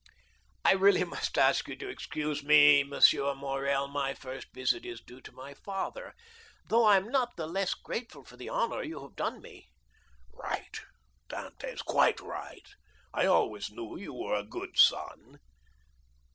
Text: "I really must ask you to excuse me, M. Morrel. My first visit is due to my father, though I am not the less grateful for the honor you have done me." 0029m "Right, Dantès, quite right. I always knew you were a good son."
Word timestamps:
"I 0.65 0.71
really 0.73 1.03
must 1.03 1.37
ask 1.37 1.67
you 1.67 1.75
to 1.75 1.87
excuse 1.87 2.41
me, 2.41 2.79
M. 2.81 2.91
Morrel. 3.37 3.87
My 3.87 4.15
first 4.15 4.47
visit 4.51 4.83
is 4.83 4.99
due 4.99 5.21
to 5.21 5.31
my 5.31 5.53
father, 5.53 6.15
though 6.69 6.85
I 6.85 6.97
am 6.97 7.09
not 7.11 7.35
the 7.35 7.45
less 7.45 7.75
grateful 7.75 8.23
for 8.25 8.35
the 8.35 8.49
honor 8.49 8.81
you 8.81 8.99
have 9.03 9.15
done 9.15 9.43
me." 9.43 9.69
0029m 10.33 10.39
"Right, 10.39 10.79
Dantès, 11.29 11.85
quite 11.85 12.19
right. 12.19 12.67
I 13.13 13.27
always 13.27 13.69
knew 13.69 13.95
you 13.95 14.15
were 14.15 14.33
a 14.33 14.43
good 14.43 14.75
son." 14.79 15.39